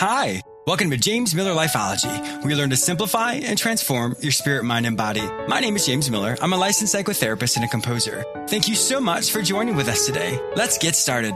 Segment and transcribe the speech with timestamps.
[0.00, 4.86] Hi, welcome to James Miller Lifeology, We learn to simplify and transform your spirit, mind,
[4.86, 5.20] and body.
[5.46, 6.38] My name is James Miller.
[6.40, 8.24] I'm a licensed psychotherapist and a composer.
[8.48, 10.40] Thank you so much for joining with us today.
[10.56, 11.34] Let's get started.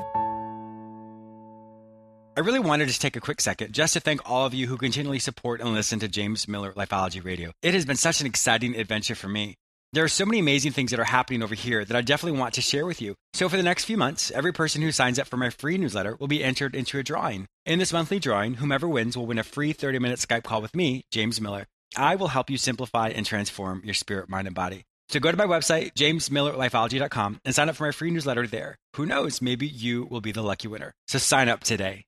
[2.38, 4.78] I really wanted to take a quick second just to thank all of you who
[4.78, 7.52] continually support and listen to James Miller Lifeology Radio.
[7.60, 9.56] It has been such an exciting adventure for me.
[9.92, 12.54] There are so many amazing things that are happening over here that I definitely want
[12.54, 13.14] to share with you.
[13.34, 16.16] So, for the next few months, every person who signs up for my free newsletter
[16.18, 17.46] will be entered into a drawing.
[17.66, 20.76] In this monthly drawing, whomever wins will win a free 30 minute Skype call with
[20.76, 21.66] me, James Miller.
[21.96, 24.84] I will help you simplify and transform your spirit, mind, and body.
[25.08, 28.76] So go to my website, jamesmillerlifeology.com, and sign up for my free newsletter there.
[28.96, 30.92] Who knows, maybe you will be the lucky winner.
[31.06, 32.04] So sign up today.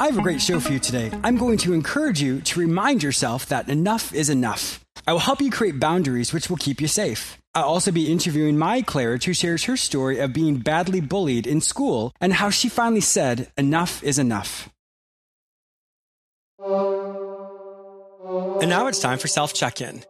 [0.00, 1.12] I have a great show for you today.
[1.22, 4.80] I'm going to encourage you to remind yourself that enough is enough.
[5.06, 7.38] I will help you create boundaries which will keep you safe.
[7.54, 11.60] I'll also be interviewing Maya Claridge, who shares her story of being badly bullied in
[11.60, 14.68] school and how she finally said, Enough is enough.
[18.60, 20.04] And now it's time for self check in.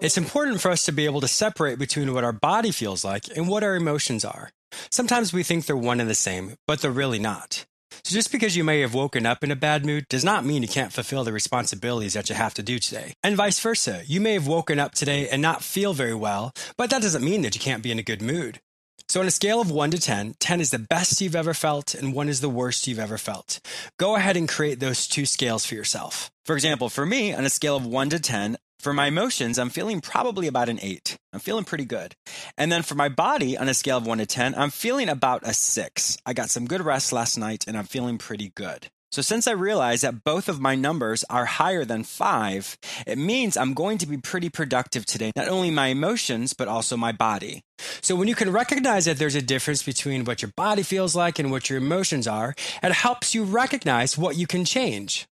[0.00, 3.24] It's important for us to be able to separate between what our body feels like
[3.36, 4.50] and what our emotions are.
[4.90, 7.66] Sometimes we think they're one and the same, but they're really not.
[8.04, 10.62] So just because you may have woken up in a bad mood does not mean
[10.62, 13.14] you can't fulfill the responsibilities that you have to do today.
[13.22, 14.02] And vice versa.
[14.06, 17.42] You may have woken up today and not feel very well, but that doesn't mean
[17.42, 18.60] that you can't be in a good mood.
[19.08, 21.94] So, on a scale of 1 to 10, 10 is the best you've ever felt
[21.94, 23.60] and 1 is the worst you've ever felt.
[23.98, 26.30] Go ahead and create those two scales for yourself.
[26.44, 29.70] For example, for me, on a scale of 1 to 10, for my emotions, I'm
[29.70, 31.16] feeling probably about an eight.
[31.32, 32.14] I'm feeling pretty good.
[32.56, 35.46] And then for my body, on a scale of one to 10, I'm feeling about
[35.46, 36.18] a six.
[36.24, 38.88] I got some good rest last night and I'm feeling pretty good.
[39.12, 43.56] So, since I realize that both of my numbers are higher than five, it means
[43.56, 47.62] I'm going to be pretty productive today, not only my emotions, but also my body.
[48.02, 51.38] So, when you can recognize that there's a difference between what your body feels like
[51.38, 55.26] and what your emotions are, it helps you recognize what you can change.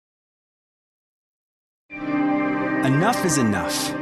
[2.84, 3.94] Enough is enough.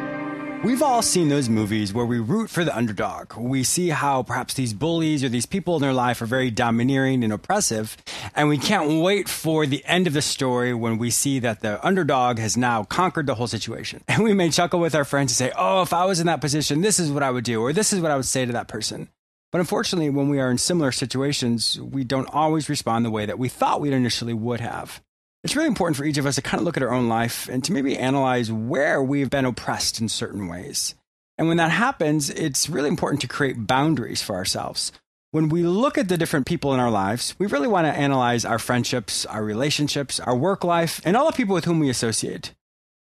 [0.65, 3.37] We've all seen those movies where we root for the underdog.
[3.37, 7.23] We see how perhaps these bullies or these people in their life are very domineering
[7.23, 7.99] and oppressive,
[8.35, 11.87] and we can't wait for the end of the story when we see that the
[11.87, 14.03] underdog has now conquered the whole situation.
[14.09, 16.41] And we may chuckle with our friends and say, Oh, if I was in that
[16.41, 18.53] position, this is what I would do, or this is what I would say to
[18.53, 19.11] that person.
[19.53, 23.39] But unfortunately, when we are in similar situations, we don't always respond the way that
[23.39, 25.03] we thought we initially would have.
[25.43, 27.49] It's really important for each of us to kind of look at our own life
[27.49, 30.95] and to maybe analyze where we've been oppressed in certain ways.
[31.39, 34.93] And when that happens, it's really important to create boundaries for ourselves.
[35.31, 38.45] When we look at the different people in our lives, we really want to analyze
[38.45, 42.53] our friendships, our relationships, our work life, and all the people with whom we associate.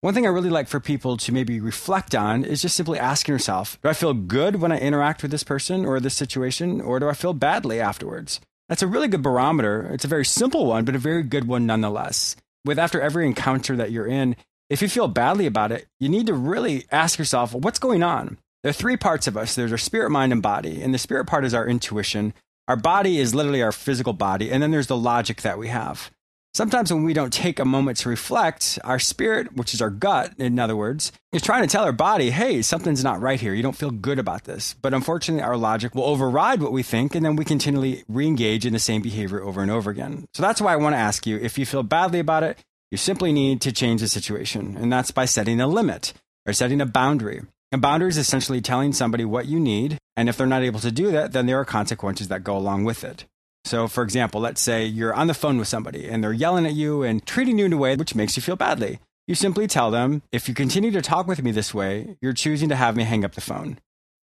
[0.01, 3.33] One thing I really like for people to maybe reflect on is just simply asking
[3.33, 6.99] yourself Do I feel good when I interact with this person or this situation, or
[6.99, 8.41] do I feel badly afterwards?
[8.73, 9.87] That's a really good barometer.
[9.93, 12.35] It's a very simple one, but a very good one nonetheless.
[12.65, 14.35] With after every encounter that you're in,
[14.67, 18.39] if you feel badly about it, you need to really ask yourself, what's going on?
[18.63, 20.81] There are three parts of us there's our spirit, mind, and body.
[20.81, 22.33] And the spirit part is our intuition.
[22.67, 24.51] Our body is literally our physical body.
[24.51, 26.09] And then there's the logic that we have.
[26.55, 30.33] Sometimes when we don't take a moment to reflect, our spirit, which is our gut,
[30.37, 33.55] in other words, is trying to tell our body, hey, something's not right here.
[33.55, 34.75] You don't feel good about this.
[34.79, 38.67] But unfortunately, our logic will override what we think, and then we continually re engage
[38.67, 40.27] in the same behavior over and over again.
[40.35, 42.59] So that's why I want to ask you if you feel badly about it,
[42.91, 44.77] you simply need to change the situation.
[44.77, 46.13] And that's by setting a limit
[46.45, 47.41] or setting a boundary.
[47.71, 49.97] A boundary is essentially telling somebody what you need.
[50.15, 52.83] And if they're not able to do that, then there are consequences that go along
[52.83, 53.25] with it.
[53.65, 56.73] So, for example, let's say you're on the phone with somebody and they're yelling at
[56.73, 58.99] you and treating you in a way which makes you feel badly.
[59.25, 62.67] You simply tell them, if you continue to talk with me this way, you're choosing
[62.69, 63.79] to have me hang up the phone.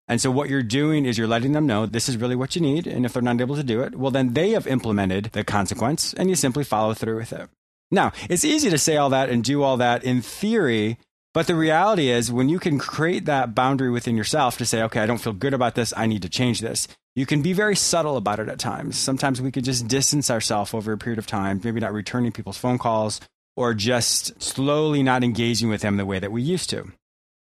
[0.09, 2.63] And so, what you're doing is you're letting them know this is really what you
[2.63, 2.87] need.
[2.87, 6.15] And if they're not able to do it, well, then they have implemented the consequence
[6.15, 7.51] and you simply follow through with it.
[7.91, 10.99] Now, it's easy to say all that and do all that in theory,
[11.35, 15.01] but the reality is when you can create that boundary within yourself to say, okay,
[15.01, 17.75] I don't feel good about this, I need to change this, you can be very
[17.75, 18.97] subtle about it at times.
[18.97, 22.59] Sometimes we could just distance ourselves over a period of time, maybe not returning people's
[22.59, 23.21] phone calls
[23.57, 26.93] or just slowly not engaging with them the way that we used to.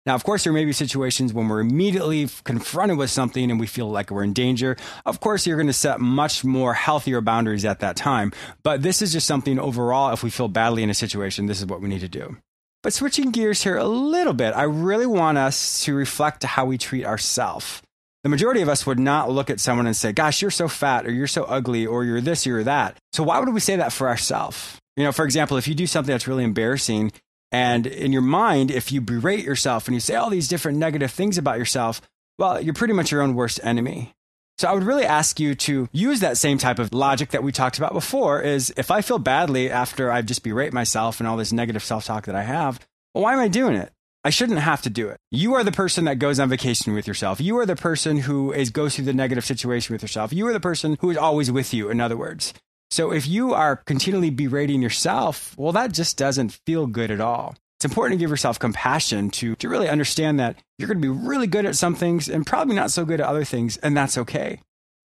[0.06, 3.68] Now, of course, there may be situations when we're immediately confronted with something and we
[3.68, 4.75] feel like we're in danger.
[5.06, 8.34] Of course, you're going to set much more healthier boundaries at that time.
[8.63, 11.68] But this is just something overall, if we feel badly in a situation, this is
[11.68, 12.36] what we need to do.
[12.84, 16.80] But switching gears here a little bit, I really want us to reflect how we
[16.80, 17.81] treat ourselves
[18.23, 21.06] the majority of us would not look at someone and say, Gosh, you're so fat,
[21.06, 22.97] or you're so ugly, or you're this, or you're that.
[23.13, 24.79] So why would we say that for ourselves?
[24.95, 27.12] You know, for example, if you do something that's really embarrassing,
[27.51, 31.12] and in your mind, if you berate yourself and you say all these different negative
[31.12, 32.01] things about yourself,
[32.38, 34.13] well, you're pretty much your own worst enemy.
[34.57, 37.51] So I would really ask you to use that same type of logic that we
[37.51, 41.35] talked about before is if I feel badly after I've just berate myself and all
[41.35, 42.79] this negative self-talk that I have,
[43.13, 43.91] well, why am I doing it?
[44.23, 45.18] I shouldn't have to do it.
[45.31, 47.41] You are the person that goes on vacation with yourself.
[47.41, 50.31] You are the person who is goes through the negative situation with yourself.
[50.31, 52.53] You are the person who is always with you, in other words.
[52.91, 57.56] So if you are continually berating yourself, well, that just doesn't feel good at all.
[57.79, 61.27] It's important to give yourself compassion to, to really understand that you're going to be
[61.27, 64.19] really good at some things and probably not so good at other things, and that's
[64.19, 64.59] okay.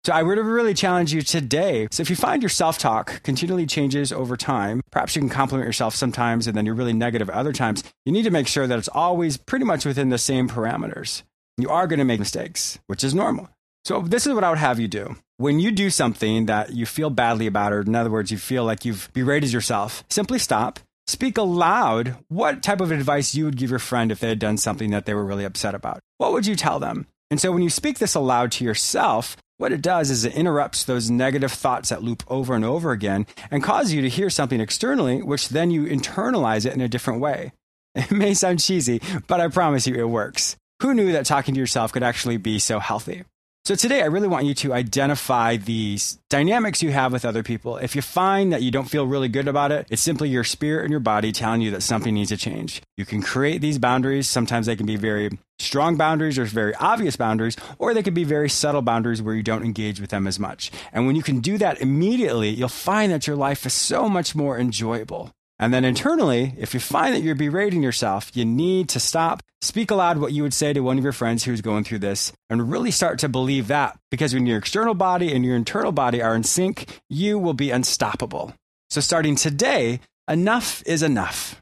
[0.07, 1.89] So I would really challenge you today.
[1.91, 5.67] So if you find your self talk continually changes over time, perhaps you can compliment
[5.67, 7.83] yourself sometimes and then you're really negative other times.
[8.05, 11.23] You need to make sure that it's always pretty much within the same parameters.
[11.57, 13.49] You are going to make mistakes, which is normal.
[13.83, 15.17] So this is what I would have you do.
[15.35, 18.63] When you do something that you feel badly about, or in other words, you feel
[18.63, 20.79] like you've berated yourself, simply stop.
[21.07, 24.55] Speak aloud what type of advice you would give your friend if they had done
[24.55, 25.99] something that they were really upset about.
[26.17, 27.07] What would you tell them?
[27.29, 30.83] And so when you speak this aloud to yourself, what it does is it interrupts
[30.83, 34.61] those negative thoughts that loop over and over again and cause you to hear something
[34.61, 37.51] externally, which then you internalize it in a different way.
[37.95, 40.55] It may sound cheesy, but I promise you it works.
[40.83, 43.23] Who knew that talking to yourself could actually be so healthy?
[43.67, 47.75] So today, I really want you to identify these dynamics you have with other people.
[47.75, 50.85] If you find that you don't feel really good about it, it's simply your spirit
[50.85, 52.81] and your body telling you that something needs to change.
[52.95, 54.29] You can create these boundaries.
[54.29, 58.23] Sometimes they can be very strong boundaries or very obvious boundaries, or they can be
[58.23, 60.71] very subtle boundaries where you don't engage with them as much.
[60.93, 64.33] And when you can do that immediately, you'll find that your life is so much
[64.33, 65.33] more enjoyable.
[65.59, 69.89] And then internally, if you find that you're berating yourself, you need to stop, speak
[69.89, 72.71] aloud what you would say to one of your friends who's going through this, and
[72.71, 73.97] really start to believe that.
[74.11, 77.71] Because when your external body and your internal body are in sync, you will be
[77.71, 78.53] unstoppable.
[78.89, 79.99] So starting today,
[80.29, 81.59] enough is enough.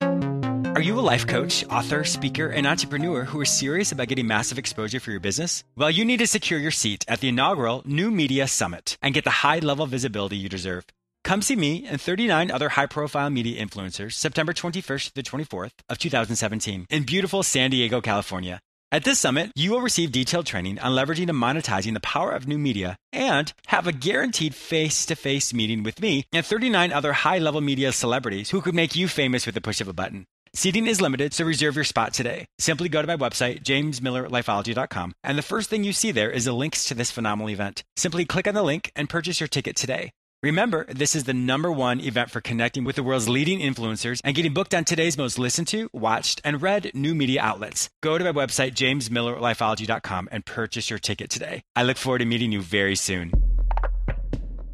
[0.00, 4.58] Are you a life coach, author, speaker, and entrepreneur who is serious about getting massive
[4.58, 5.64] exposure for your business?
[5.74, 9.24] Well, you need to secure your seat at the inaugural New Media Summit and get
[9.24, 10.84] the high level visibility you deserve.
[11.26, 15.98] Come see me and 39 other high-profile media influencers September 21st to the 24th of
[15.98, 18.60] 2017 in beautiful San Diego, California.
[18.92, 22.46] At this summit, you will receive detailed training on leveraging and monetizing the power of
[22.46, 27.90] new media and have a guaranteed face-to-face meeting with me and 39 other high-level media
[27.90, 30.26] celebrities who could make you famous with the push of a button.
[30.54, 32.46] Seating is limited, so reserve your spot today.
[32.60, 36.52] Simply go to my website, jamesmillerlifeology.com, and the first thing you see there is the
[36.52, 37.82] links to this phenomenal event.
[37.96, 40.12] Simply click on the link and purchase your ticket today.
[40.42, 44.36] Remember, this is the number one event for connecting with the world's leading influencers and
[44.36, 47.88] getting booked on today's most listened to, watched, and read new media outlets.
[48.02, 51.62] Go to my website, jamesmillerlifeology.com, and purchase your ticket today.
[51.74, 53.32] I look forward to meeting you very soon.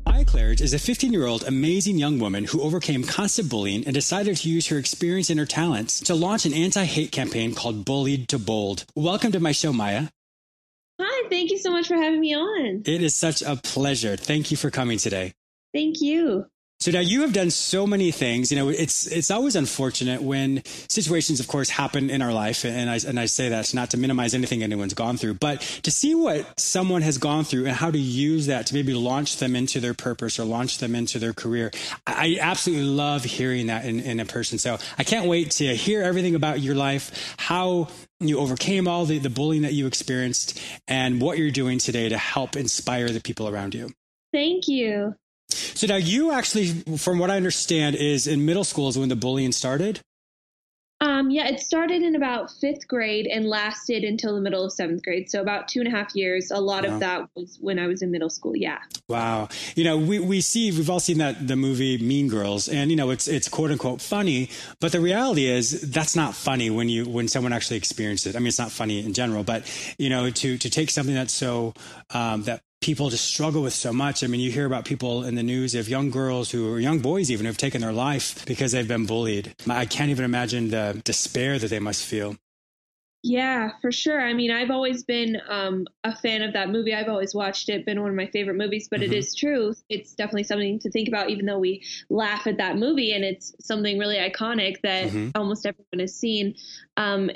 [0.05, 3.95] Maya Claridge is a 15 year old amazing young woman who overcame constant bullying and
[3.95, 7.85] decided to use her experience and her talents to launch an anti hate campaign called
[7.85, 8.85] Bullied to Bold.
[8.97, 10.09] Welcome to my show, Maya.
[11.01, 12.83] Hi, thank you so much for having me on.
[12.85, 14.17] It is such a pleasure.
[14.17, 15.35] Thank you for coming today.
[15.73, 16.47] Thank you.
[16.83, 18.51] So now you have done so many things.
[18.51, 22.91] You know, it's it's always unfortunate when situations, of course, happen in our life, and
[22.91, 26.17] I and I say that not to minimize anything anyone's gone through, but to see
[26.17, 29.79] what someone has gone through and how to use that to maybe launch them into
[29.79, 31.71] their purpose or launch them into their career.
[32.05, 34.59] I absolutely love hearing that in, in a person.
[34.59, 39.19] So I can't wait to hear everything about your life, how you overcame all the,
[39.19, 43.49] the bullying that you experienced, and what you're doing today to help inspire the people
[43.49, 43.91] around you.
[44.33, 45.15] Thank you.
[45.53, 49.17] So now you actually, from what I understand, is in middle school is when the
[49.17, 50.01] bullying started.
[51.03, 55.03] Um, yeah, it started in about fifth grade and lasted until the middle of seventh
[55.03, 55.29] grade.
[55.29, 56.53] So about two and a half years.
[56.53, 56.95] A lot wow.
[56.95, 58.55] of that was when I was in middle school.
[58.55, 58.79] Yeah.
[59.09, 59.49] Wow.
[59.75, 62.97] You know, we, we see we've all seen that the movie Mean Girls, and you
[62.97, 67.05] know it's it's quote unquote funny, but the reality is that's not funny when you
[67.09, 68.37] when someone actually experiences it.
[68.37, 69.69] I mean, it's not funny in general, but
[69.99, 71.75] you know to to take something that's so
[72.11, 74.23] um, that people just struggle with so much.
[74.23, 76.99] I mean, you hear about people in the news of young girls who or young
[76.99, 79.55] boys even who've taken their life because they've been bullied.
[79.69, 82.37] I can't even imagine the despair that they must feel.
[83.25, 84.21] Yeah, for sure.
[84.21, 86.93] I mean, I've always been um, a fan of that movie.
[86.93, 89.13] I've always watched it, been one of my favorite movies, but mm-hmm.
[89.13, 89.75] it is true.
[89.89, 93.55] It's definitely something to think about, even though we laugh at that movie and it's
[93.61, 95.31] something really iconic that mm-hmm.
[95.37, 96.57] almost everyone has seen.
[96.97, 97.31] Um,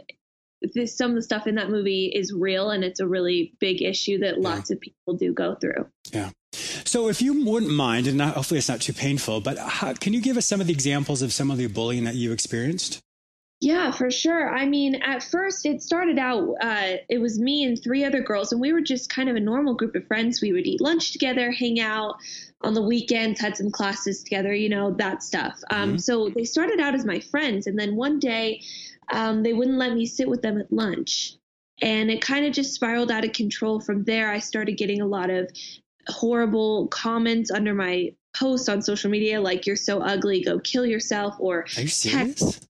[0.63, 3.83] this, some of the stuff in that movie is real and it's a really big
[3.83, 4.75] issue that lots yeah.
[4.75, 5.87] of people do go through.
[6.13, 6.31] Yeah.
[6.53, 10.13] So, if you wouldn't mind, and not, hopefully it's not too painful, but how, can
[10.13, 13.03] you give us some of the examples of some of the bullying that you experienced?
[13.61, 14.55] Yeah, for sure.
[14.55, 18.53] I mean, at first it started out, uh, it was me and three other girls,
[18.53, 20.43] and we were just kind of a normal group of friends.
[20.43, 22.17] We would eat lunch together, hang out
[22.61, 25.59] on the weekends, had some classes together, you know, that stuff.
[25.71, 25.99] Um, mm-hmm.
[25.99, 28.63] So they started out as my friends, and then one day
[29.13, 31.35] um, they wouldn't let me sit with them at lunch.
[31.83, 34.31] And it kind of just spiraled out of control from there.
[34.31, 35.51] I started getting a lot of
[36.09, 41.35] horrible comments under my posts on social media like you're so ugly go kill yourself
[41.39, 41.89] or Are you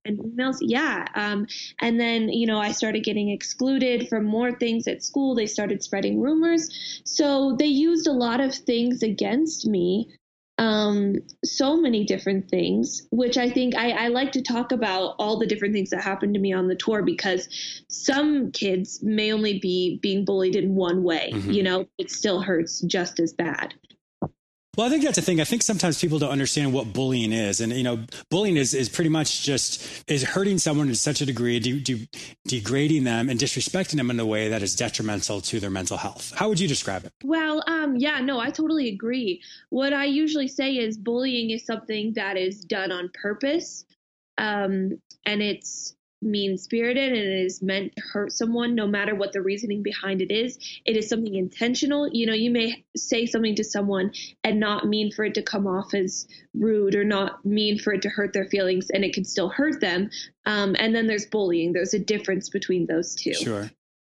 [0.05, 1.47] and emails yeah um,
[1.81, 5.83] and then you know i started getting excluded from more things at school they started
[5.83, 10.09] spreading rumors so they used a lot of things against me
[10.59, 15.39] um, so many different things, which I think I, I like to talk about all
[15.39, 17.49] the different things that happened to me on the tour because
[17.89, 21.31] some kids may only be being bullied in one way.
[21.35, 21.53] Mhm.
[21.53, 23.75] You know, it still hurts just as bad.
[24.77, 25.41] Well, I think that's the thing.
[25.41, 28.91] I think sometimes people don't understand what bullying is, and you know, bullying is is
[28.91, 32.09] pretty much just is hurting someone to such a degree, de- de-
[32.47, 36.33] degrading them and disrespecting them in a way that is detrimental to their mental health.
[36.37, 37.13] How would you describe it?
[37.25, 39.43] Well, um, yeah, no, I totally agree.
[39.71, 43.87] What I usually say is bullying is something that is done on purpose,
[44.37, 45.96] um, and it's
[46.27, 50.21] mean spirited and it is meant to hurt someone, no matter what the reasoning behind
[50.21, 50.59] it is.
[50.85, 52.09] It is something intentional.
[52.13, 54.13] You know, you may say something to someone
[54.45, 58.03] and not mean for it to come off as rude or not mean for it
[58.03, 60.11] to hurt their feelings, and it can still hurt them.
[60.45, 61.73] Um, and then there's bullying.
[61.73, 63.71] There's a difference between those two Sure.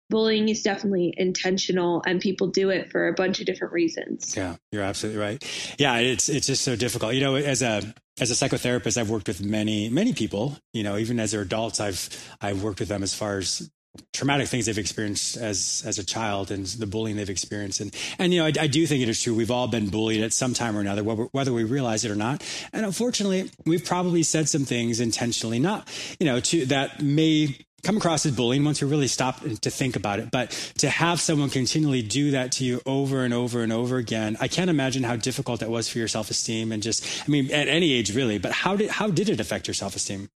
[0.10, 4.36] Bullying is definitely intentional and people do it for a bunch of different reasons.
[4.36, 5.76] Yeah, you're absolutely right.
[5.78, 7.14] Yeah, it's it's just so difficult.
[7.14, 7.82] You know, as a
[8.20, 10.58] as a psychotherapist, I've worked with many many people.
[10.74, 12.10] You know, even as they're adults, I've
[12.42, 13.70] I've worked with them as far as
[14.12, 18.34] traumatic things they've experienced as as a child and the bullying they've experienced and and
[18.34, 20.56] you know I, I do think it is true we've all been bullied at some
[20.56, 22.44] time or another whether, whether we realize it or not
[22.74, 25.88] and unfortunately we've probably said some things intentionally not
[26.20, 29.96] you know to that may come across as bullying once you really stop to think
[29.96, 33.72] about it but to have someone continually do that to you over and over and
[33.74, 37.30] over again i can't imagine how difficult that was for your self-esteem and just i
[37.30, 40.30] mean at any age really but how did how did it affect your self-esteem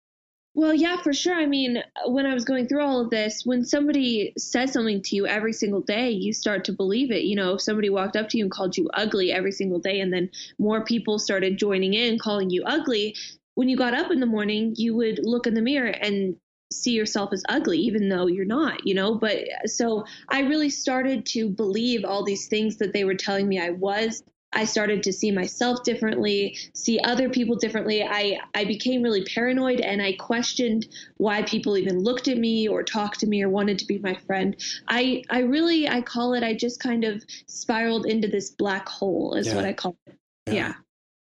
[0.57, 1.35] Well, yeah, for sure.
[1.35, 5.15] I mean, when I was going through all of this, when somebody says something to
[5.17, 7.23] you every single day, you start to believe it.
[7.23, 9.99] You know, if somebody walked up to you and called you ugly every single day,
[9.99, 13.17] and then more people started joining in calling you ugly,
[13.55, 16.37] when you got up in the morning, you would look in the mirror and
[16.71, 19.15] see yourself as ugly, even though you're not, you know?
[19.15, 23.59] But so I really started to believe all these things that they were telling me
[23.59, 24.23] I was.
[24.53, 28.03] I started to see myself differently, see other people differently.
[28.03, 32.81] I, I became really paranoid and I questioned why people even looked at me or
[32.81, 34.55] talked to me or wanted to be my friend.
[34.87, 39.33] I, I really, I call it, I just kind of spiraled into this black hole,
[39.35, 39.55] is Yeah.
[39.55, 40.15] what I call it.
[40.49, 40.75] Yeah.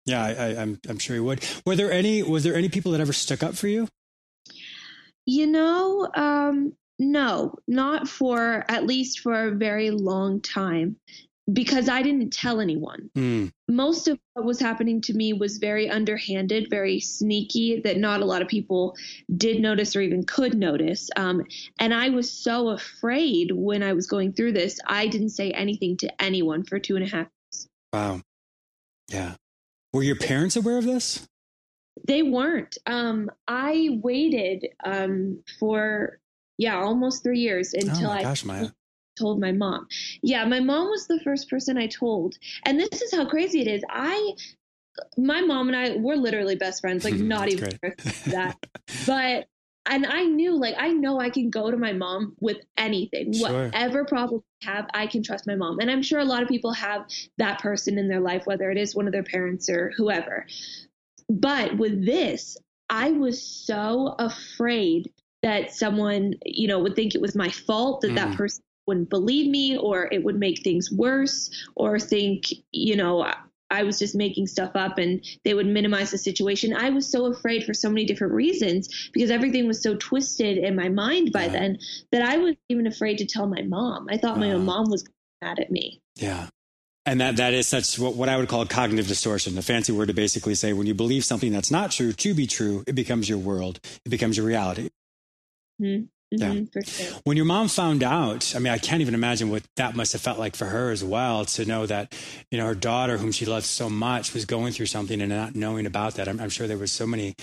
[0.06, 1.46] Yeah, I, I, I'm I'm sure you would.
[1.64, 3.88] Were there any was there any people that ever stuck up for you?
[5.26, 10.98] You know, um, no, not for at least for a very long time
[11.52, 13.10] because I didn't tell anyone.
[13.16, 18.22] Mm, Most of what was happening to me was very underhanded, very sneaky, that not
[18.22, 18.96] a lot of people
[19.36, 21.10] did notice or even could notice.
[21.16, 21.44] Um,
[21.80, 25.98] and I was so afraid when I was going through this, I didn't say anything
[25.98, 27.28] to anyone for two and a half.
[27.92, 28.22] wow.
[29.10, 29.36] Yeah.
[29.92, 31.28] Were your parents aware of this?
[32.08, 32.78] They weren't.
[32.86, 36.20] Um, I waited um, for,
[36.58, 38.46] yeah, almost three years until oh I gosh,
[39.18, 39.88] told my mom.
[40.22, 42.36] Yeah, my mom was the first person I told.
[42.66, 43.84] And this is how crazy it is.
[43.90, 44.34] I
[45.18, 47.78] my mom and I we're literally best friends, like not even
[48.28, 48.58] that.
[49.06, 49.48] But
[49.88, 53.34] and I knew like I know I can go to my mom with anything.
[53.34, 53.66] Sure.
[53.66, 55.80] Whatever problem I have, I can trust my mom.
[55.80, 57.06] And I'm sure a lot of people have
[57.38, 60.46] that person in their life, whether it is one of their parents or whoever.
[61.40, 62.58] But with this,
[62.90, 65.12] I was so afraid
[65.44, 68.16] that someone, you know, would think it was my fault that Mm.
[68.16, 73.26] that person wouldn't believe me or it would make things worse or think, you know,
[73.70, 76.76] I was just making stuff up and they would minimize the situation.
[76.76, 80.76] I was so afraid for so many different reasons because everything was so twisted in
[80.76, 81.52] my mind by Yeah.
[81.52, 81.80] then
[82.12, 84.08] that I was even afraid to tell my mom.
[84.10, 85.06] I thought my own mom was
[85.42, 86.02] mad at me.
[86.18, 86.50] Yeah.
[87.12, 90.08] And that, that is such what, what I would call cognitive distortion, a fancy word
[90.08, 93.28] to basically say when you believe something that's not true to be true, it becomes
[93.28, 93.82] your world.
[94.06, 94.92] It becomes your reality.
[95.78, 96.04] Hmm.
[96.32, 96.82] Hmm Yeah.
[96.84, 97.20] sure.
[97.24, 100.22] When your mom found out, I mean, I can't even imagine what that must have
[100.22, 102.16] felt like for her as well to know that,
[102.50, 105.56] you know, her daughter, whom she loved so much, was going through something and not
[105.56, 106.28] knowing about that.
[106.28, 107.36] I'm, I'm sure there was so many.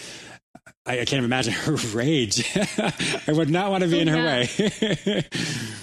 [0.87, 2.45] I, I can't imagine her rage.
[2.57, 4.49] I would not want to be in her way.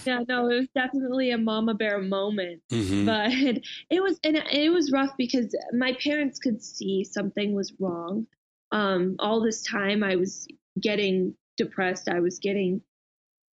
[0.06, 2.62] Yeah, no, it was definitely a mama bear moment.
[2.72, 3.06] Mhm.
[3.06, 3.32] but
[3.90, 8.26] it was and it was rough because my parents could see something was wrong
[8.72, 10.48] um all this time i was
[10.80, 12.82] getting depressed i was getting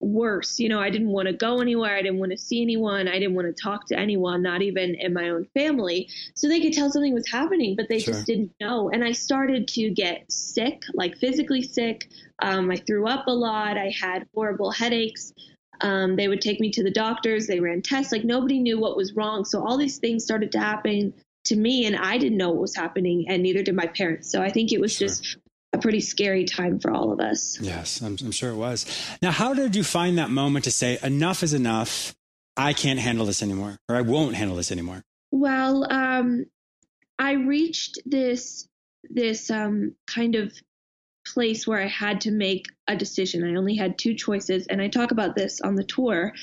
[0.05, 3.07] worse you know i didn't want to go anywhere i didn't want to see anyone
[3.07, 6.61] i didn't want to talk to anyone not even in my own family so they
[6.61, 8.13] could tell something was happening but they Sure.
[8.13, 12.09] just didn't know and i started to get sick like physically sick
[12.41, 15.33] um, i threw up a lot i had horrible headaches
[15.81, 17.47] Um, they would take me to the doctors.
[17.47, 18.11] They ran tests.
[18.13, 19.43] Like nobody knew what was wrong.
[19.43, 21.13] So all these things started to happen
[21.45, 24.31] to me, and I didn't know what was happening, and neither did my parents.
[24.31, 25.07] So I think it was sure.
[25.07, 25.37] just
[25.73, 27.59] a pretty scary time for all of us.
[27.59, 28.85] Yes, I'm, I'm sure it was.
[29.21, 32.15] Now, how did you find that moment to say, enough is enough?
[32.55, 35.03] I can't handle this anymore, or I won't handle this anymore?
[35.31, 36.45] Well, um,
[37.17, 38.67] I reached this
[39.09, 40.53] this um, kind of
[41.25, 43.43] place where I had to make a decision.
[43.43, 46.33] I only had two choices, and I talk about this on the tour.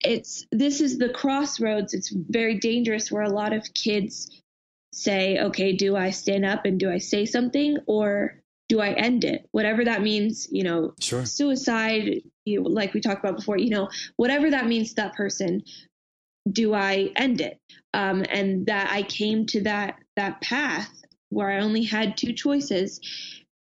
[0.00, 1.94] It's this is the crossroads.
[1.94, 4.30] It's very dangerous where a lot of kids
[4.94, 9.24] say, okay, do I stand up and do I say something or do I end
[9.24, 9.48] it?
[9.50, 11.26] Whatever that means, you know, sure.
[11.26, 15.62] suicide, you like we talked about before, you know, whatever that means to that person,
[16.50, 17.58] do I end it?
[17.92, 20.90] Um, and that I came to that that path
[21.30, 23.00] where I only had two choices.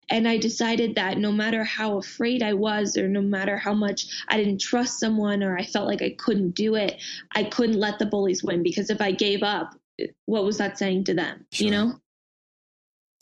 [0.09, 4.07] And I decided that no matter how afraid I was, or no matter how much
[4.27, 7.01] I didn't trust someone, or I felt like I couldn't do it,
[7.33, 9.73] I couldn't let the bullies win because if I gave up,
[10.25, 11.46] what was that saying to them?
[11.51, 11.65] Sure.
[11.65, 11.93] You know?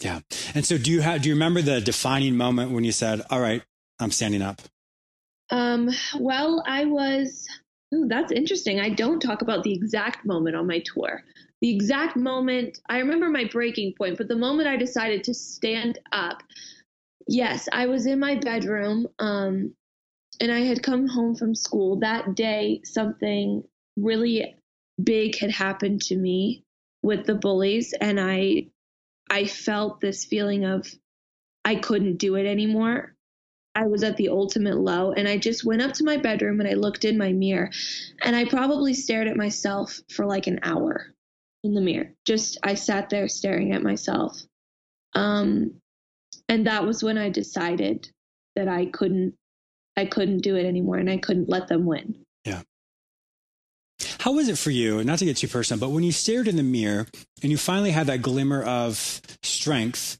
[0.01, 0.19] Yeah.
[0.55, 3.41] And so do you have, do you remember the defining moment when you said, all
[3.41, 3.61] right,
[3.99, 4.61] I'm standing up?
[5.49, 7.47] Um, well, I was,
[7.93, 8.79] ooh, that's interesting.
[8.79, 11.23] I don't talk about the exact moment on my tour.
[11.61, 15.99] The exact moment, I remember my breaking point, but the moment I decided to stand
[16.13, 16.43] up,
[17.27, 19.73] yes, I was in my bedroom, um,
[20.39, 22.79] and I had come home from school that day.
[22.85, 23.63] Something
[23.97, 24.55] really
[25.03, 26.63] big had happened to me
[27.01, 28.67] with the bullies and I
[29.29, 30.87] I felt this feeling of
[31.63, 33.15] I couldn't do it anymore.
[33.75, 36.67] I was at the ultimate low and I just went up to my bedroom and
[36.67, 37.69] I looked in my mirror
[38.21, 41.13] and I probably stared at myself for like an hour
[41.63, 42.11] in the mirror.
[42.25, 44.41] Just I sat there staring at myself.
[45.13, 45.79] Um
[46.47, 48.09] and that was when I decided
[48.55, 49.35] that I couldn't
[49.95, 52.25] I couldn't do it anymore and I couldn't let them win.
[52.45, 52.63] Yeah.
[54.19, 56.55] How was it for you, not to get too personal, but when you stared in
[56.55, 57.07] the mirror
[57.41, 60.17] and you finally had that glimmer of strength,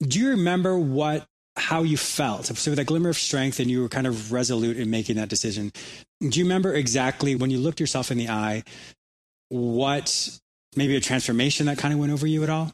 [0.00, 1.26] do you remember what
[1.56, 2.46] how you felt?
[2.46, 5.28] So with that glimmer of strength and you were kind of resolute in making that
[5.28, 5.72] decision.
[6.20, 8.64] Do you remember exactly when you looked yourself in the eye,
[9.48, 10.38] what
[10.76, 12.72] maybe a transformation that kind of went over you at all?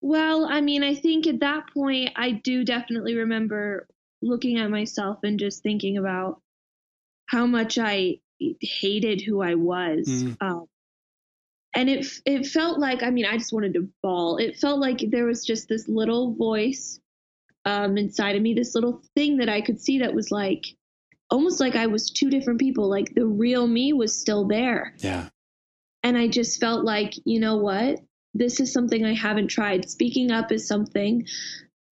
[0.00, 3.86] Well, I mean, I think at that point, I do definitely remember
[4.22, 6.40] looking at myself and just thinking about
[7.26, 8.20] how much I
[8.60, 10.06] hated who I was.
[10.06, 10.36] Mm.
[10.40, 10.66] Um,
[11.76, 14.38] and it it felt like I mean I just wanted to bawl.
[14.38, 16.98] It felt like there was just this little voice
[17.66, 20.64] um, inside of me, this little thing that I could see that was like
[21.30, 22.88] almost like I was two different people.
[22.88, 24.94] Like the real me was still there.
[24.98, 25.28] Yeah.
[26.02, 28.00] And I just felt like you know what,
[28.32, 29.90] this is something I haven't tried.
[29.90, 31.26] Speaking up is something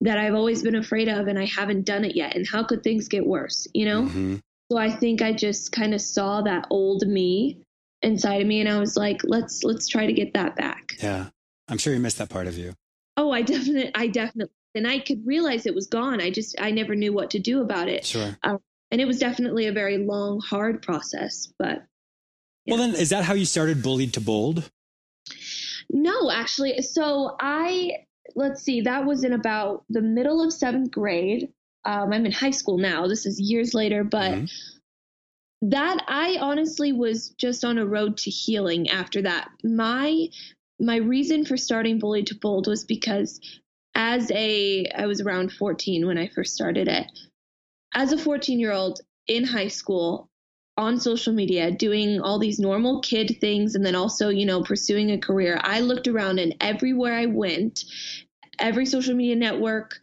[0.00, 2.37] that I've always been afraid of, and I haven't done it yet.
[2.37, 3.68] And how could things get worse?
[3.74, 4.02] You know.
[4.04, 4.37] Mm-hmm.
[4.70, 7.59] So I think I just kind of saw that old me
[8.03, 10.92] inside of me and I was like, let's let's try to get that back.
[11.03, 11.29] Yeah.
[11.68, 12.74] I'm sure you missed that part of you.
[13.16, 16.20] Oh, I definitely I definitely and I could realize it was gone.
[16.20, 18.05] I just I never knew what to do about it.
[18.05, 18.37] Sure.
[18.42, 18.59] Um,
[18.90, 21.53] and it was definitely a very long, hard process.
[21.59, 21.85] But
[22.64, 22.74] yeah.
[22.74, 24.70] well, then is that how you started Bullied to Bold?
[25.90, 26.81] No, actually.
[26.83, 27.92] So I
[28.35, 28.83] let's see.
[28.83, 31.50] That was in about the middle of seventh grade
[31.85, 33.07] um, I'm in high school now.
[33.07, 35.68] This is years later, but mm-hmm.
[35.70, 39.49] that I honestly was just on a road to healing after that.
[39.62, 40.29] My
[40.81, 43.40] my reason for starting Bully to Bold was because
[43.94, 47.07] as a I was around 14 when I first started it.
[47.94, 50.29] As a 14 year old in high school,
[50.77, 55.12] on social media doing all these normal kid things and then also you know pursuing
[55.12, 57.85] a career i looked around and everywhere i went
[58.59, 59.99] every social media network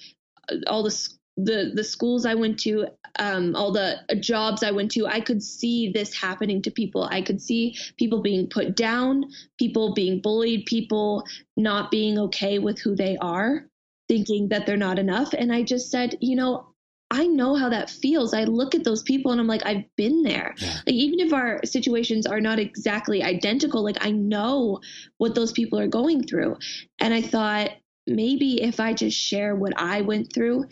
[0.68, 5.08] all the the the schools I went to, um, all the jobs I went to,
[5.08, 7.08] I could see this happening to people.
[7.10, 9.26] I could see people being put down,
[9.58, 11.24] people being bullied, people
[11.56, 13.66] not being okay with who they are,
[14.08, 15.34] thinking that they're not enough.
[15.34, 16.68] And I just said, you know,
[17.10, 18.34] I know how that feels.
[18.34, 20.54] I look at those people and I'm like, I've been there.
[20.58, 20.74] Yeah.
[20.86, 24.80] Like, even if our situations are not exactly identical, like I know
[25.18, 26.58] what those people are going through.
[27.00, 27.72] And I thought
[28.08, 30.66] maybe if I just share what I went through,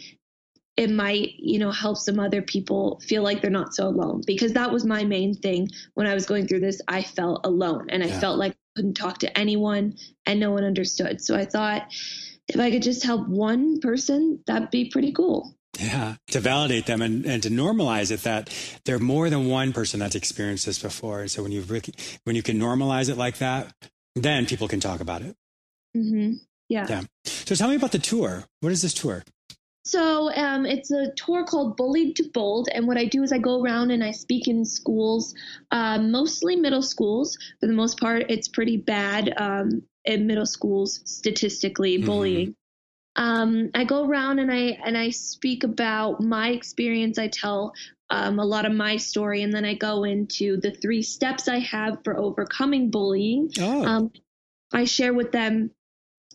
[0.80, 4.22] it might, you know, help some other people feel like they're not so alone.
[4.26, 6.82] Because that was my main thing when I was going through this.
[6.88, 8.20] I felt alone and I yeah.
[8.22, 11.22] felt like I couldn't talk to anyone and no one understood.
[11.22, 11.92] So I thought
[12.48, 15.54] if I could just help one person, that'd be pretty cool.
[15.78, 18.50] Yeah, to validate them and, and to normalize it that
[18.86, 21.20] there's more than one person that's experienced this before.
[21.20, 21.62] And so when you
[22.24, 23.74] when you can normalize it like that,
[24.16, 25.36] then people can talk about it.
[25.96, 26.36] Mm-hmm.
[26.70, 26.86] Yeah.
[26.88, 27.02] Yeah.
[27.26, 28.46] So tell me about the tour.
[28.62, 29.26] What is this tour?
[29.90, 33.40] So um, it's a tour called Bullied to Bold, and what I do is I
[33.40, 35.34] go around and I speak in schools,
[35.72, 37.36] uh, mostly middle schools.
[37.60, 42.06] For the most part, it's pretty bad um, in middle schools statistically mm-hmm.
[42.06, 42.56] bullying.
[43.16, 47.18] Um, I go around and I and I speak about my experience.
[47.18, 47.74] I tell
[48.12, 51.60] um, a lot of my story, and then I go into the three steps I
[51.60, 53.50] have for overcoming bullying.
[53.60, 53.84] Oh.
[53.84, 54.12] Um,
[54.72, 55.72] I share with them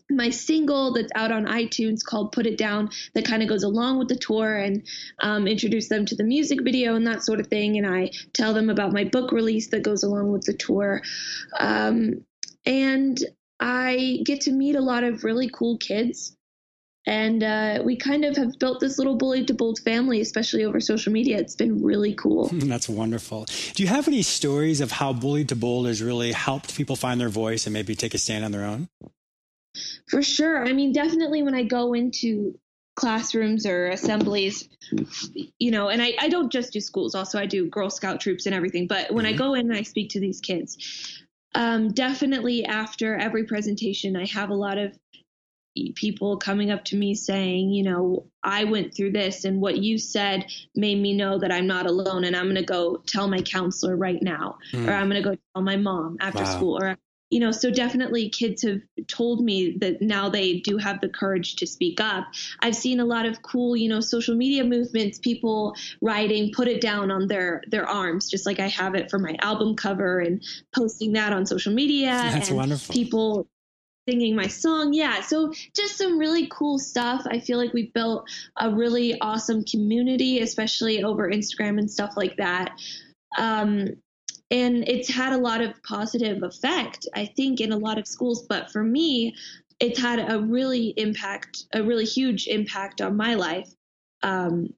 [0.09, 3.97] my single that's out on iTunes called Put It Down that kind of goes along
[3.97, 4.85] with the tour and
[5.19, 7.77] um, introduce them to the music video and that sort of thing.
[7.77, 11.01] And I tell them about my book release that goes along with the tour.
[11.59, 12.23] Um,
[12.65, 13.19] and
[13.59, 16.35] I get to meet a lot of really cool kids.
[17.07, 20.79] And uh, we kind of have built this little Bullied to Bold family, especially over
[20.79, 21.37] social media.
[21.37, 22.49] It's been really cool.
[22.51, 23.45] That's wonderful.
[23.75, 27.21] Do you have any stories of how Bullied to Bold has really helped people find
[27.21, 28.87] their voice and maybe take a stand on their own?
[30.07, 30.65] For sure.
[30.65, 32.59] I mean, definitely when I go into
[32.95, 34.69] classrooms or assemblies,
[35.59, 38.45] you know, and I, I don't just do schools, also I do Girl Scout troops
[38.45, 38.87] and everything.
[38.87, 39.35] But when mm-hmm.
[39.35, 44.25] I go in and I speak to these kids, um, definitely after every presentation, I
[44.25, 44.97] have a lot of
[45.95, 49.97] people coming up to me saying, you know, I went through this and what you
[49.97, 53.41] said made me know that I'm not alone and I'm going to go tell my
[53.41, 54.87] counselor right now mm.
[54.87, 56.55] or I'm going to go tell my mom after wow.
[56.55, 56.97] school or
[57.31, 61.55] you know, so definitely kids have told me that now they do have the courage
[61.55, 62.25] to speak up.
[62.61, 66.81] I've seen a lot of cool, you know, social media movements, people writing, put it
[66.81, 70.43] down on their, their arms, just like I have it for my album cover and
[70.73, 72.11] posting that on social media.
[72.11, 72.93] That's and wonderful.
[72.93, 73.47] People
[74.07, 74.93] singing my song.
[74.93, 75.21] Yeah.
[75.21, 77.25] So just some really cool stuff.
[77.25, 82.37] I feel like we built a really awesome community, especially over Instagram and stuff like
[82.37, 82.79] that.
[83.37, 83.87] Um,
[84.51, 88.45] and it's had a lot of positive effect i think in a lot of schools
[88.47, 89.35] but for me
[89.79, 93.69] it's had a really impact a really huge impact on my life
[94.23, 94.69] um,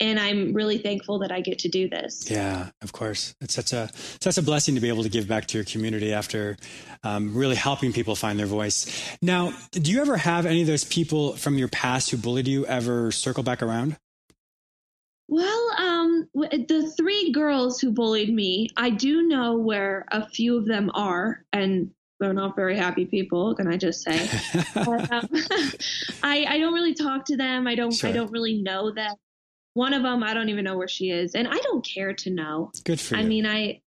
[0.00, 2.30] and I'm really thankful that I get to do this.
[2.30, 3.34] Yeah, of course.
[3.40, 6.12] It's such a such a blessing to be able to give back to your community
[6.12, 6.56] after
[7.02, 8.86] um, really helping people find their voice.
[9.20, 12.66] Now, do you ever have any of those people from your past who bullied you
[12.66, 13.96] ever circle back around?
[15.28, 20.64] Well, um, the three girls who bullied me, I do know where a few of
[20.64, 23.54] them are, and they're not very happy people.
[23.54, 24.28] Can I just say?
[24.74, 25.28] but, um,
[26.22, 27.66] I I don't really talk to them.
[27.66, 28.08] I don't sure.
[28.08, 29.14] I don't really know them.
[29.74, 32.30] One of them, I don't even know where she is, and I don't care to
[32.30, 32.72] know.
[32.84, 33.20] Good for you.
[33.20, 33.82] I mean, I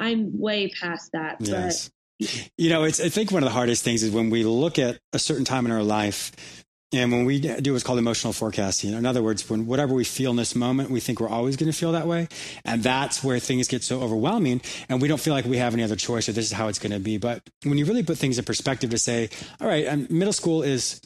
[0.00, 1.36] I'm way past that.
[1.38, 1.88] Yes.
[2.18, 4.78] But you know, it's I think one of the hardest things is when we look
[4.80, 6.63] at a certain time in our life
[6.94, 10.30] and when we do what's called emotional forecasting, in other words, when whatever we feel
[10.30, 12.28] in this moment, we think we're always going to feel that way.
[12.64, 15.82] And that's where things get so overwhelming and we don't feel like we have any
[15.82, 17.18] other choice or this is how it's going to be.
[17.18, 19.30] But when you really put things in perspective to say,
[19.60, 21.00] all right, um, middle school is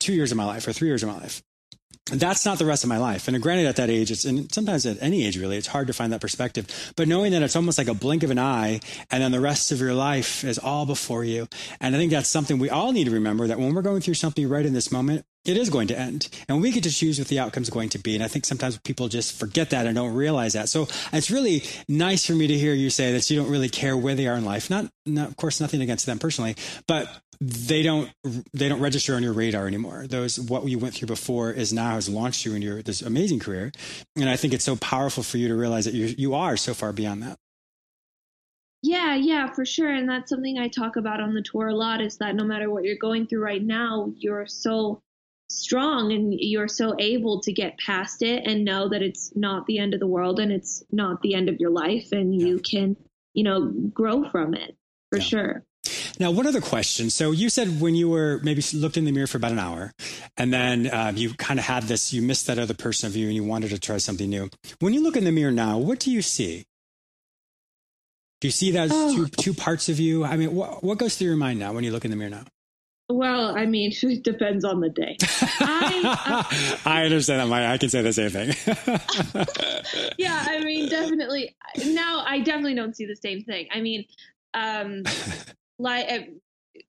[0.00, 1.42] two years of my life or three years of my life
[2.06, 3.26] that's not the rest of my life.
[3.26, 5.92] And granted, at that age, it's and sometimes at any age really, it's hard to
[5.92, 6.92] find that perspective.
[6.96, 9.72] But knowing that it's almost like a blink of an eye, and then the rest
[9.72, 11.48] of your life is all before you.
[11.80, 14.14] And I think that's something we all need to remember that when we're going through
[14.14, 16.28] something right in this moment, it is going to end.
[16.48, 18.14] And we get to choose what the outcome is going to be.
[18.14, 20.68] And I think sometimes people just forget that and don't realize that.
[20.68, 23.96] So it's really nice for me to hear you say that you don't really care
[23.96, 24.70] where they are in life.
[24.70, 26.56] Not, not of course, nothing against them personally,
[26.86, 27.08] but
[27.40, 28.10] they don't
[28.54, 30.06] they don't register on your radar anymore.
[30.06, 33.40] Those what you went through before is now has launched you in your this amazing
[33.40, 33.72] career,
[34.16, 36.74] and I think it's so powerful for you to realize that you you are so
[36.74, 37.36] far beyond that.
[38.82, 42.00] Yeah, yeah, for sure, and that's something I talk about on the tour a lot.
[42.00, 45.02] Is that no matter what you're going through right now, you're so
[45.48, 49.78] strong and you're so able to get past it and know that it's not the
[49.78, 52.46] end of the world and it's not the end of your life, and yeah.
[52.46, 52.96] you can
[53.34, 54.76] you know grow from it
[55.10, 55.24] for yeah.
[55.24, 55.64] sure.
[56.18, 57.10] Now, one other question.
[57.10, 59.92] So you said when you were maybe looked in the mirror for about an hour,
[60.36, 63.26] and then uh, you kind of had this, you missed that other person of you,
[63.26, 64.48] and you wanted to try something new.
[64.80, 66.64] When you look in the mirror now, what do you see?
[68.40, 69.14] Do you see that oh.
[69.14, 70.24] two two parts of you?
[70.24, 72.30] I mean, what what goes through your mind now when you look in the mirror
[72.30, 72.44] now?
[73.08, 75.16] Well, I mean, it depends on the day.
[75.60, 76.46] I,
[76.84, 77.48] uh, I understand that.
[77.48, 78.52] My, I can say the same thing.
[80.18, 81.56] yeah, I mean, definitely.
[81.84, 83.68] Now, I definitely don't see the same thing.
[83.72, 84.04] I mean,
[84.54, 85.04] um,
[85.78, 86.26] like eh,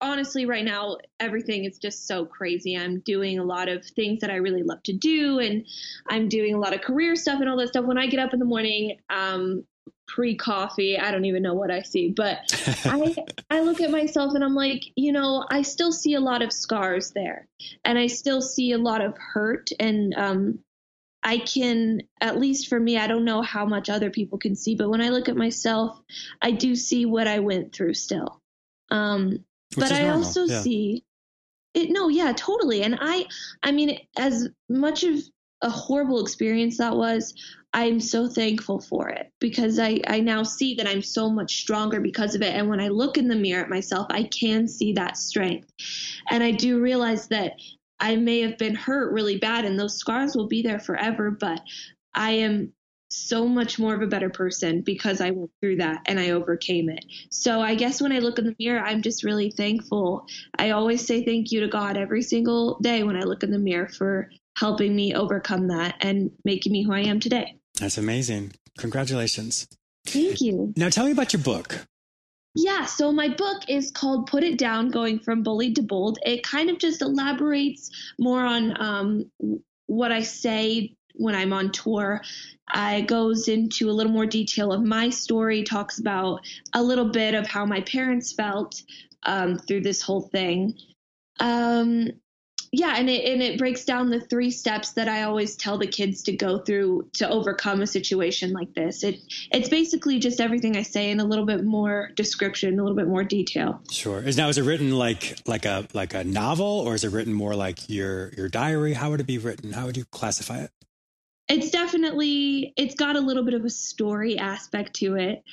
[0.01, 4.29] honestly right now everything is just so crazy i'm doing a lot of things that
[4.29, 5.65] i really love to do and
[6.09, 8.33] i'm doing a lot of career stuff and all that stuff when i get up
[8.33, 9.63] in the morning um
[10.07, 12.39] pre coffee i don't even know what i see but
[12.85, 13.15] i
[13.49, 16.53] i look at myself and i'm like you know i still see a lot of
[16.53, 17.47] scars there
[17.85, 20.59] and i still see a lot of hurt and um
[21.23, 24.75] I can, at least for me, I don't know how much other people can see,
[24.75, 25.99] but when I look at myself,
[26.41, 28.39] I do see what I went through still.
[28.91, 29.43] Um,
[29.75, 30.61] but I also yeah.
[30.61, 31.03] see,
[31.77, 33.25] it no yeah totally and i
[33.63, 35.19] i mean as much of
[35.61, 37.33] a horrible experience that was
[37.77, 42.01] i'm so thankful for it because i i now see that i'm so much stronger
[42.01, 44.93] because of it and when i look in the mirror at myself i can see
[44.93, 45.71] that strength
[46.31, 47.53] and i do realize that
[47.99, 51.61] i may have been hurt really bad and those scars will be there forever but
[52.15, 52.73] i am
[53.09, 56.89] so much more of a better person because I went through that and I overcame
[56.89, 57.05] it.
[57.29, 60.25] So I guess when I look in the mirror, I'm just really thankful.
[60.59, 63.59] I always say thank you to God every single day when I look in the
[63.59, 67.57] mirror for helping me overcome that and making me who I am today.
[67.79, 68.53] That's amazing.
[68.77, 69.67] Congratulations.
[70.05, 70.73] Thank you.
[70.75, 71.85] Now tell me about your book.
[72.55, 76.17] Yeah, so my book is called Put It Down Going from Bullied to Bold.
[76.23, 79.31] It kind of just elaborates more on um,
[79.85, 82.21] what I say when I'm on tour.
[82.73, 86.41] It goes into a little more detail of my story, talks about
[86.73, 88.81] a little bit of how my parents felt
[89.23, 90.75] um, through this whole thing.
[91.39, 92.09] Um,
[92.71, 95.87] yeah, and it and it breaks down the three steps that I always tell the
[95.87, 99.03] kids to go through to overcome a situation like this.
[99.03, 99.19] It
[99.51, 103.07] it's basically just everything I say in a little bit more description, a little bit
[103.07, 103.81] more detail.
[103.91, 104.21] Sure.
[104.21, 107.33] Is now is it written like like a like a novel or is it written
[107.33, 108.93] more like your your diary?
[108.93, 109.73] How would it be written?
[109.73, 110.71] How would you classify it?
[111.47, 115.43] it's definitely it's got a little bit of a story aspect to it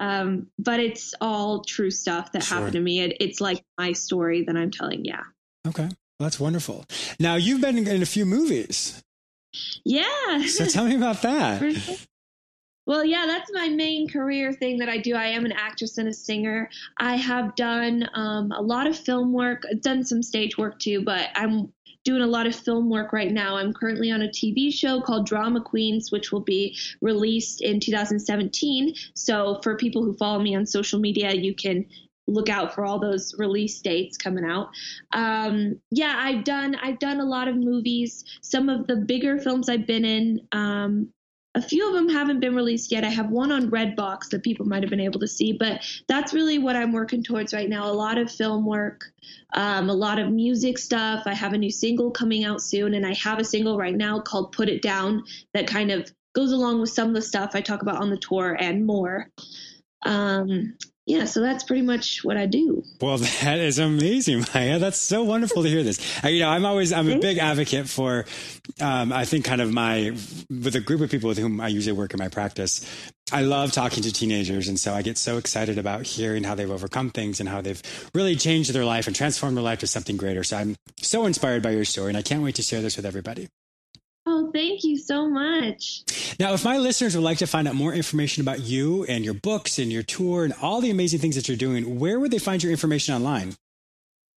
[0.00, 2.58] um, but it's all true stuff that sure.
[2.58, 5.22] happened to me it, it's like my story that i'm telling yeah
[5.66, 5.88] okay
[6.22, 6.84] that's wonderful.
[7.18, 9.02] Now you've been in a few movies.
[9.84, 10.46] Yeah.
[10.46, 12.06] So tell me about that.
[12.84, 15.14] Well yeah that's my main career thing that i do.
[15.14, 16.68] I am an actress and a singer.
[16.98, 21.28] I have done um, a lot of film work done some stage work too but
[21.36, 21.72] i'm
[22.04, 23.56] doing a lot of film work right now.
[23.56, 28.94] I'm currently on a TV show called Drama Queens, which will be released in 2017.
[29.14, 31.86] So for people who follow me on social media, you can
[32.32, 34.70] look out for all those release dates coming out.
[35.12, 38.24] Um, yeah, I've done I've done a lot of movies.
[38.40, 40.40] Some of the bigger films I've been in.
[40.52, 41.12] Um,
[41.54, 43.04] a few of them haven't been released yet.
[43.04, 46.32] I have one on Redbox that people might have been able to see, but that's
[46.32, 47.90] really what I'm working towards right now.
[47.90, 49.04] A lot of film work,
[49.52, 51.24] um, a lot of music stuff.
[51.26, 54.18] I have a new single coming out soon, and I have a single right now
[54.18, 57.60] called Put It Down that kind of goes along with some of the stuff I
[57.60, 59.28] talk about on the tour and more.
[60.04, 62.84] Um, yeah, so that's pretty much what I do.
[63.00, 64.78] Well, that is amazing, Maya.
[64.78, 66.00] That's so wonderful to hear this.
[66.22, 68.24] I, you know, I'm always I'm a big advocate for.
[68.80, 70.10] Um, I think kind of my
[70.48, 72.86] with a group of people with whom I usually work in my practice.
[73.32, 76.70] I love talking to teenagers, and so I get so excited about hearing how they've
[76.70, 77.82] overcome things and how they've
[78.14, 80.44] really changed their life and transformed their life to something greater.
[80.44, 83.06] So I'm so inspired by your story, and I can't wait to share this with
[83.06, 83.48] everybody.
[84.52, 86.02] Thank you so much.
[86.38, 89.34] Now, if my listeners would like to find out more information about you and your
[89.34, 92.38] books and your tour and all the amazing things that you're doing, where would they
[92.38, 93.54] find your information online?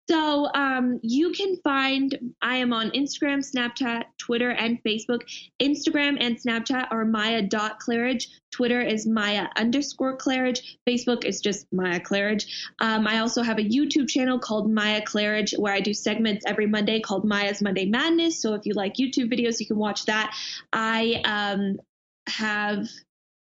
[0.10, 5.22] So um, you can find I am on Instagram, Snapchat, Twitter, and Facebook.
[5.62, 8.28] Instagram and Snapchat are Maya.Claridge.
[8.52, 10.78] Twitter is Maya underscore Claridge.
[10.88, 12.46] Facebook is just Maya Claridge.
[12.80, 16.68] Um, I also have a YouTube channel called Maya Claridge where I do segments every
[16.68, 18.42] Monday called Maya's Monday Madness.
[18.42, 20.36] So if you like YouTube videos, you can watch that.
[20.72, 21.80] I um,
[22.28, 22.88] have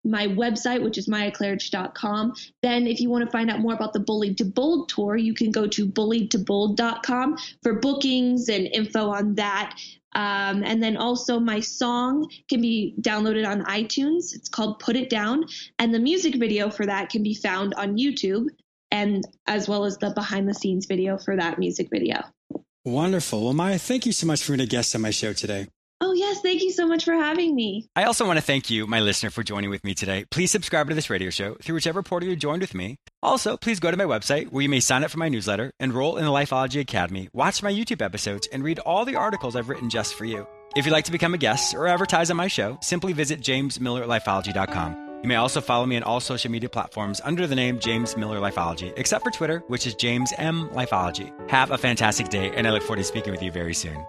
[0.04, 2.34] my website, which is mayaclaridge.com.
[2.62, 5.34] Then, if you want to find out more about the Bullied to Bold tour, you
[5.34, 9.76] can go to bulliedtobold.com for bookings and info on that.
[10.14, 14.34] Um, and then also, my song can be downloaded on iTunes.
[14.34, 15.44] It's called Put It Down.
[15.78, 18.46] And the music video for that can be found on YouTube,
[18.90, 22.22] and as well as the behind the scenes video for that music video.
[22.84, 23.44] Wonderful.
[23.44, 25.68] Well, Maya, thank you so much for being a guest on my show today.
[26.28, 26.42] Yes.
[26.42, 27.88] Thank you so much for having me.
[27.96, 30.26] I also want to thank you, my listener, for joining with me today.
[30.30, 32.98] Please subscribe to this radio show through whichever portal you joined with me.
[33.22, 36.18] Also, please go to my website where you may sign up for my newsletter, enroll
[36.18, 39.88] in the Lifeology Academy, watch my YouTube episodes, and read all the articles I've written
[39.88, 40.46] just for you.
[40.76, 45.20] If you'd like to become a guest or advertise on my show, simply visit jamesmillerlifeology.com.
[45.22, 48.38] You may also follow me on all social media platforms under the name James Miller
[48.38, 51.32] Lifeology, except for Twitter, which is James M Lifeology.
[51.50, 54.06] Have a fantastic day, and I look forward to speaking with you very soon.